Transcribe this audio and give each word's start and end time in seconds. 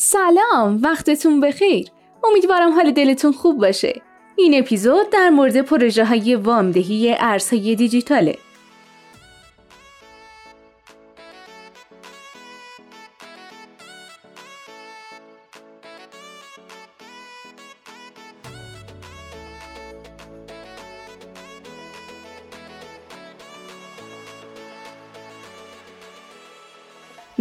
سلام 0.00 0.80
وقتتون 0.82 1.40
بخیر. 1.40 1.88
امیدوارم 2.24 2.72
حال 2.72 2.90
دلتون 2.90 3.32
خوب 3.32 3.58
باشه. 3.58 4.02
این 4.36 4.58
اپیزود 4.58 5.10
در 5.10 5.30
مورد 5.30 5.60
پروژه 5.60 6.04
های 6.04 6.34
وامدهی 6.34 7.16
ارزهای 7.18 7.74
دیجیتاله. 7.74 8.38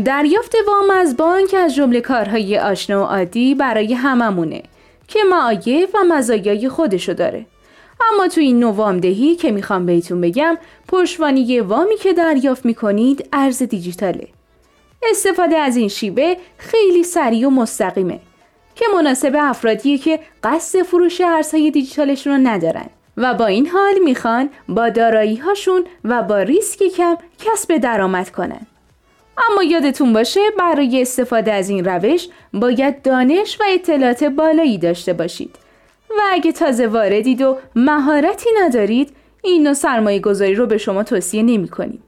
دریافت 0.05 0.55
وام 0.67 0.89
از 0.89 1.17
بانک 1.17 1.53
از 1.53 1.75
جمله 1.75 2.01
کارهای 2.01 2.59
آشنا 2.59 3.01
و 3.01 3.05
عادی 3.05 3.55
برای 3.55 3.93
هممونه 3.93 4.63
که 5.07 5.19
معایب 5.29 5.89
و 5.93 6.03
مزایای 6.03 6.69
خودشو 6.69 7.13
داره. 7.13 7.45
اما 8.13 8.27
تو 8.27 8.41
این 8.41 8.59
نوع 8.59 8.73
وامدهی 8.73 9.35
که 9.35 9.51
می‌خوام 9.51 9.85
بهتون 9.85 10.21
بگم 10.21 10.57
پشتوانی 10.87 11.59
وامی 11.59 11.95
که 11.95 12.13
دریافت 12.13 12.65
می‌کنید 12.65 13.29
ارز 13.33 13.63
دیجیتاله. 13.63 14.27
استفاده 15.09 15.57
از 15.57 15.77
این 15.77 15.87
شیبه 15.87 16.37
خیلی 16.57 17.03
سریع 17.03 17.47
و 17.47 17.49
مستقیمه 17.49 18.19
که 18.75 18.85
مناسب 18.95 19.35
افرادیه 19.39 19.97
که 19.97 20.19
قصد 20.43 20.81
فروش 20.81 21.21
ارزهای 21.21 21.71
دیجیتالشون 21.71 22.33
رو 22.33 22.47
ندارن 22.47 22.89
و 23.17 23.33
با 23.33 23.45
این 23.45 23.67
حال 23.67 23.99
می‌خوان 24.03 24.49
با 24.69 24.89
دارایی 24.89 25.35
هاشون 25.35 25.85
و 26.03 26.23
با 26.23 26.37
ریسک 26.37 26.83
کم 26.83 27.17
کسب 27.39 27.77
درآمد 27.77 28.29
کنن. 28.29 28.67
اما 29.37 29.63
یادتون 29.63 30.13
باشه 30.13 30.39
برای 30.59 31.01
استفاده 31.01 31.53
از 31.53 31.69
این 31.69 31.85
روش 31.85 32.27
باید 32.53 33.01
دانش 33.01 33.57
و 33.59 33.63
اطلاعات 33.73 34.23
بالایی 34.23 34.77
داشته 34.77 35.13
باشید 35.13 35.55
و 36.09 36.21
اگه 36.31 36.51
تازه 36.51 36.87
واردید 36.87 37.41
و 37.41 37.57
مهارتی 37.75 38.49
ندارید 38.63 39.15
این 39.43 39.63
نوع 39.63 39.73
سرمایه 39.73 40.19
گذاری 40.19 40.55
رو 40.55 40.65
به 40.65 40.77
شما 40.77 41.03
توصیه 41.03 41.43
نمی 41.43 41.67
کنیم. 41.67 42.03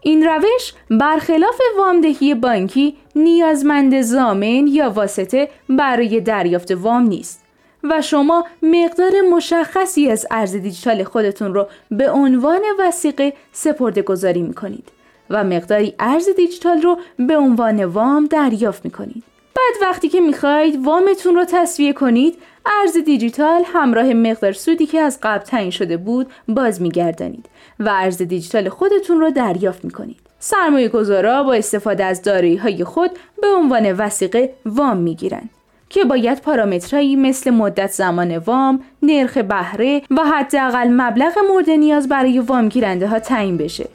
این 0.00 0.24
روش 0.24 0.72
برخلاف 0.90 1.60
وامدهی 1.78 2.34
بانکی 2.34 2.96
نیازمند 3.16 4.00
زامن 4.00 4.66
یا 4.66 4.90
واسطه 4.90 5.48
برای 5.68 6.20
دریافت 6.20 6.70
وام 6.70 7.02
نیست. 7.02 7.43
و 7.90 8.02
شما 8.02 8.46
مقدار 8.62 9.12
مشخصی 9.32 10.10
از 10.10 10.26
ارز 10.30 10.56
دیجیتال 10.56 11.04
خودتون 11.04 11.54
رو 11.54 11.66
به 11.90 12.10
عنوان 12.10 12.60
وسیقه 12.78 13.32
سپرده 13.52 14.02
گذاری 14.02 14.42
می 14.42 14.54
کنید 14.54 14.88
و 15.30 15.44
مقداری 15.44 15.94
ارز 15.98 16.28
دیجیتال 16.36 16.82
رو 16.82 16.98
به 17.16 17.36
عنوان 17.36 17.84
وام 17.84 18.26
دریافت 18.26 18.84
می 18.84 18.90
کنید. 18.90 19.24
بعد 19.56 19.90
وقتی 19.90 20.08
که 20.08 20.20
می‌خواهید 20.20 20.86
وامتون 20.86 21.34
رو 21.34 21.44
تصویه 21.44 21.92
کنید 21.92 22.38
ارز 22.66 22.96
دیجیتال 22.96 23.62
همراه 23.66 24.12
مقدار 24.12 24.52
سودی 24.52 24.86
که 24.86 25.00
از 25.00 25.18
قبل 25.22 25.44
تعیین 25.44 25.70
شده 25.70 25.96
بود 25.96 26.26
باز 26.48 26.82
میگردانید 26.82 27.46
و 27.80 27.88
ارز 27.88 28.22
دیجیتال 28.22 28.68
خودتون 28.68 29.20
رو 29.20 29.30
دریافت 29.30 29.84
می‌کنید 29.84 30.16
سرمایه 30.38 30.88
گذارا 30.88 31.42
با 31.42 31.54
استفاده 31.54 32.04
از 32.04 32.22
دارایی 32.22 32.56
های 32.56 32.84
خود 32.84 33.10
به 33.42 33.48
عنوان 33.48 33.92
وسیقه 33.92 34.54
وام 34.66 34.96
می‌گیرند 34.96 35.50
که 35.94 36.04
باید 36.04 36.40
پارامترهایی 36.40 37.16
مثل 37.16 37.50
مدت 37.50 37.90
زمان 37.90 38.38
وام، 38.38 38.80
نرخ 39.02 39.38
بهره 39.38 40.02
و 40.10 40.24
حداقل 40.24 40.88
مبلغ 40.88 41.32
مورد 41.50 41.70
نیاز 41.70 42.08
برای 42.08 42.38
وام 42.38 42.68
گیرنده 42.68 43.08
ها 43.08 43.18
تعیین 43.18 43.56
بشه. 43.56 43.88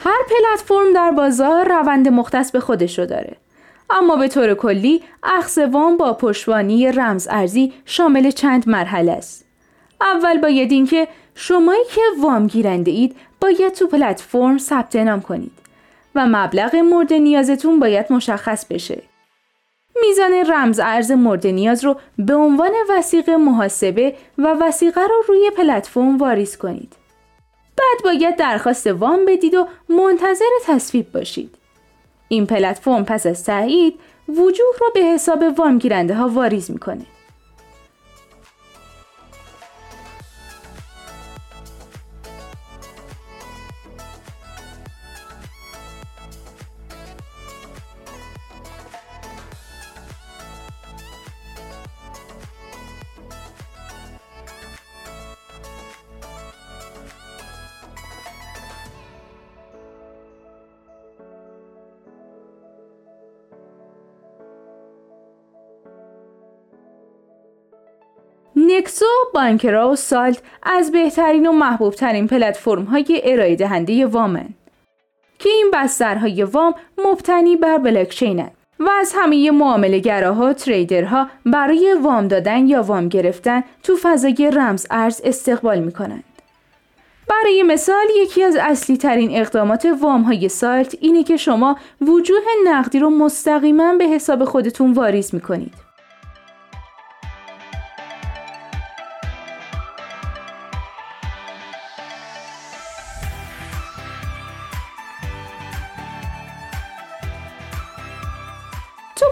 هر 0.00 0.18
پلتفرم 0.28 0.92
در 0.94 1.10
بازار 1.10 1.68
روند 1.68 2.08
مختص 2.08 2.52
به 2.52 2.60
خودش 2.60 2.98
رو 2.98 3.06
داره. 3.06 3.45
اما 3.90 4.16
به 4.16 4.28
طور 4.28 4.54
کلی 4.54 5.02
اخذ 5.22 5.58
وام 5.58 5.96
با 5.96 6.12
پشتوانی 6.12 6.92
رمز 6.92 7.28
ارزی 7.30 7.72
شامل 7.84 8.30
چند 8.30 8.68
مرحله 8.68 9.12
است. 9.12 9.44
اول 10.00 10.38
باید 10.38 10.72
اینکه 10.72 11.08
شمایی 11.34 11.84
که 11.94 12.00
وام 12.20 12.46
گیرنده 12.46 12.90
اید 12.90 13.16
باید 13.40 13.72
تو 13.72 13.86
پلتفرم 13.86 14.58
ثبت 14.58 14.96
نام 14.96 15.20
کنید 15.20 15.52
و 16.14 16.26
مبلغ 16.26 16.76
مورد 16.76 17.12
نیازتون 17.12 17.80
باید 17.80 18.12
مشخص 18.12 18.66
بشه. 18.66 19.02
میزان 20.02 20.32
رمز 20.32 20.80
ارز 20.84 21.10
مورد 21.10 21.46
نیاز 21.46 21.84
رو 21.84 21.96
به 22.18 22.34
عنوان 22.34 22.72
وسیقه 22.90 23.36
محاسبه 23.36 24.14
و 24.38 24.56
وسیقه 24.60 25.00
رو 25.00 25.22
روی 25.28 25.50
پلتفرم 25.56 26.18
واریز 26.18 26.56
کنید. 26.56 26.96
بعد 27.76 28.04
باید 28.04 28.36
درخواست 28.36 28.86
وام 28.86 29.24
بدید 29.24 29.54
و 29.54 29.66
منتظر 29.88 30.44
تصویب 30.66 31.12
باشید. 31.12 31.54
این 32.28 32.46
پلتفرم 32.46 33.04
پس 33.04 33.26
از 33.26 33.44
تایید 33.44 34.00
وجوه 34.28 34.74
را 34.80 34.90
به 34.94 35.00
حساب 35.00 35.44
وام 35.58 35.78
گیرنده 35.78 36.14
ها 36.14 36.28
واریز 36.28 36.70
می‌کنه. 36.70 37.06
نکسو، 68.56 69.06
بانکرا 69.34 69.90
و 69.90 69.96
سالت 69.96 70.42
از 70.62 70.92
بهترین 70.92 71.46
و 71.46 71.52
محبوبترین 71.52 72.26
پلتفرم 72.26 72.84
های 72.84 73.20
ارائه 73.24 73.56
دهنده 73.56 74.06
وامن 74.06 74.48
که 75.38 75.48
این 75.48 75.70
بسترهای 75.72 76.42
وام 76.42 76.74
مبتنی 77.04 77.56
بر 77.56 77.78
بلاکچینن 77.78 78.50
و 78.80 78.88
از 79.00 79.12
همه 79.16 79.50
معامله 79.50 79.98
گراها 79.98 80.52
تریدرها 80.52 81.26
برای 81.46 81.96
وام 82.02 82.28
دادن 82.28 82.66
یا 82.66 82.82
وام 82.82 83.08
گرفتن 83.08 83.62
تو 83.82 83.96
فضای 84.02 84.50
رمز 84.54 84.86
ارز 84.90 85.20
استقبال 85.24 85.78
می 85.78 85.92
کنند. 85.92 86.24
برای 87.28 87.62
مثال 87.62 88.06
یکی 88.16 88.42
از 88.42 88.56
اصلی 88.56 88.96
ترین 88.96 89.40
اقدامات 89.40 89.88
وام 90.00 90.22
های 90.22 90.48
سالت 90.48 90.96
اینه 91.00 91.22
که 91.22 91.36
شما 91.36 91.78
وجوه 92.00 92.44
نقدی 92.64 92.98
رو 92.98 93.10
مستقیما 93.10 93.94
به 93.94 94.04
حساب 94.04 94.44
خودتون 94.44 94.92
واریز 94.92 95.34
می 95.34 95.40
کنید. 95.40 95.85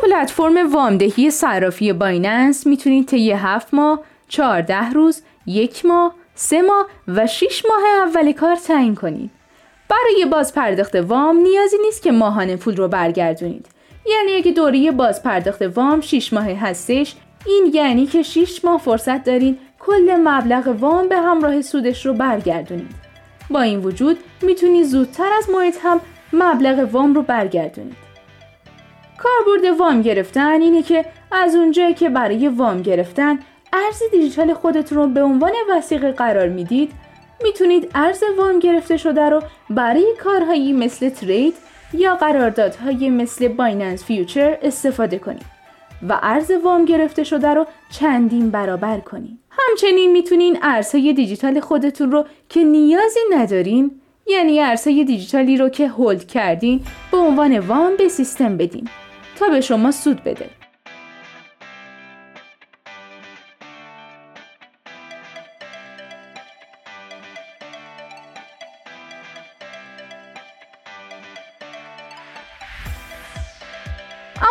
پلتفرم 0.04 0.72
وامدهی 0.72 1.30
صرافی 1.30 1.92
بایننس 1.92 2.66
می‌تونید 2.66 3.06
طی 3.06 3.32
هفت 3.32 3.74
ماه، 3.74 4.00
14 4.28 4.90
روز، 4.90 5.22
یک 5.46 5.86
ماه، 5.86 6.14
سه 6.34 6.62
ماه 6.62 6.86
و 7.08 7.26
6 7.26 7.64
ماه 7.68 8.08
اول 8.08 8.32
کار 8.32 8.56
تعیین 8.56 8.94
کنید. 8.94 9.30
برای 9.88 10.24
باز 10.30 10.54
پرداخت 10.54 10.94
وام 10.94 11.36
نیازی 11.36 11.76
نیست 11.84 12.02
که 12.02 12.12
ماهانه 12.12 12.56
پول 12.56 12.76
رو 12.76 12.88
برگردونید. 12.88 13.66
یعنی 14.06 14.32
اگه 14.32 14.52
دوره 14.52 14.90
باز 14.90 15.22
پرداخت 15.22 15.62
وام 15.62 16.00
6 16.00 16.32
ماه 16.32 16.50
هستش 16.50 17.14
این 17.46 17.70
یعنی 17.74 18.06
که 18.06 18.22
6 18.22 18.64
ماه 18.64 18.80
فرصت 18.80 19.24
دارین 19.24 19.58
کل 19.80 20.16
مبلغ 20.24 20.76
وام 20.80 21.08
به 21.08 21.16
همراه 21.16 21.62
سودش 21.62 22.06
رو 22.06 22.14
برگردونید. 22.14 22.94
با 23.50 23.60
این 23.60 23.80
وجود 23.80 24.18
می‌تونید 24.42 24.84
زودتر 24.84 25.30
از 25.38 25.50
موعد 25.50 25.74
هم 25.82 26.00
مبلغ 26.32 26.88
وام 26.92 27.14
رو 27.14 27.22
برگردونید. 27.22 28.03
کاربرد 29.18 29.80
وام 29.80 30.02
گرفتن 30.02 30.60
اینه 30.62 30.82
که 30.82 31.04
از 31.32 31.54
اونجایی 31.54 31.94
که 31.94 32.08
برای 32.08 32.48
وام 32.48 32.82
گرفتن 32.82 33.38
ارز 33.72 34.02
دیجیتال 34.12 34.54
خودتون 34.54 34.98
رو 34.98 35.06
به 35.06 35.22
عنوان 35.22 35.52
وثیقه 35.70 36.12
قرار 36.12 36.48
می‌دید 36.48 36.92
می‌تونید 37.44 37.90
ارز 37.94 38.22
وام 38.38 38.58
گرفته 38.58 38.96
شده 38.96 39.28
رو 39.28 39.42
برای 39.70 40.14
کارهایی 40.24 40.72
مثل 40.72 41.08
trade 41.08 41.54
یا 41.92 42.16
قراردادهای 42.16 43.10
مثل 43.10 43.48
Binance 43.48 44.04
Future 44.04 44.58
استفاده 44.62 45.18
کنید 45.18 45.54
و 46.08 46.18
ارز 46.22 46.50
وام 46.64 46.84
گرفته 46.84 47.24
شده 47.24 47.48
رو 47.48 47.66
چندین 47.90 48.50
برابر 48.50 49.00
کنین. 49.00 49.38
همچنین 49.50 50.12
می‌تونین 50.12 50.58
ارزهای 50.62 51.12
دیجیتال 51.12 51.60
خودتون 51.60 52.12
رو 52.12 52.24
که 52.48 52.64
نیازی 52.64 53.20
ندارین 53.30 54.00
یعنی 54.26 54.60
ارزهای 54.60 55.04
دیجیتالی 55.04 55.56
رو 55.56 55.68
که 55.68 55.88
هولد 55.88 56.26
کردین 56.26 56.80
به 57.10 57.16
عنوان 57.16 57.58
وام 57.58 57.96
به 57.96 58.08
سیستم 58.08 58.56
بدین 58.56 58.88
تا 59.36 59.48
به 59.48 59.60
شما 59.60 59.90
سود 59.90 60.24
بده. 60.24 60.50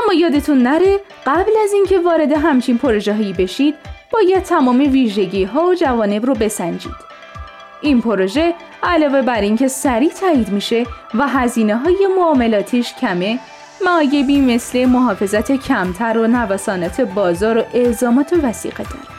اما 0.03 0.13
یادتون 0.13 0.63
نره 0.63 0.99
قبل 1.25 1.51
از 1.63 1.73
اینکه 1.73 1.99
وارد 1.99 2.31
همچین 2.31 2.77
پروژه 2.77 3.13
هایی 3.13 3.33
بشید 3.33 3.75
باید 4.11 4.43
تمام 4.43 4.79
ویژگی 4.79 5.43
ها 5.43 5.65
و 5.65 5.75
جوانب 5.75 6.25
رو 6.25 6.33
بسنجید 6.33 7.13
این 7.81 8.01
پروژه 8.01 8.53
علاوه 8.83 9.21
بر 9.21 9.41
اینکه 9.41 9.67
سریع 9.67 10.09
تایید 10.09 10.49
میشه 10.49 10.85
و 11.13 11.27
هزینه 11.27 11.75
های 11.75 12.07
معاملاتیش 12.17 12.93
کمه 12.93 13.39
معایبی 13.85 14.41
مثل 14.41 14.85
محافظت 14.85 15.51
کمتر 15.51 16.17
و 16.17 16.27
نوسانات 16.27 17.01
بازار 17.01 17.57
و 17.57 17.63
الزامات 17.73 18.33
وسیقه 18.43 18.83
داره 18.83 19.12